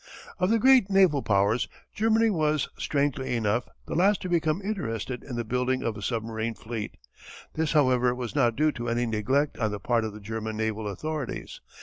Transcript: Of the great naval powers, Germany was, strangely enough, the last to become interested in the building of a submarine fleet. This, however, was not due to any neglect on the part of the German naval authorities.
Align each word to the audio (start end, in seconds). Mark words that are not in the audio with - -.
Of 0.39 0.49
the 0.49 0.57
great 0.57 0.89
naval 0.89 1.21
powers, 1.21 1.67
Germany 1.93 2.31
was, 2.31 2.67
strangely 2.75 3.35
enough, 3.35 3.65
the 3.85 3.93
last 3.93 4.19
to 4.23 4.29
become 4.29 4.59
interested 4.63 5.23
in 5.23 5.35
the 5.35 5.43
building 5.43 5.83
of 5.83 5.95
a 5.95 6.01
submarine 6.01 6.55
fleet. 6.55 6.97
This, 7.53 7.73
however, 7.73 8.15
was 8.15 8.33
not 8.35 8.55
due 8.55 8.71
to 8.71 8.89
any 8.89 9.05
neglect 9.05 9.59
on 9.59 9.69
the 9.69 9.79
part 9.79 10.03
of 10.03 10.13
the 10.13 10.19
German 10.19 10.57
naval 10.57 10.87
authorities. 10.87 11.61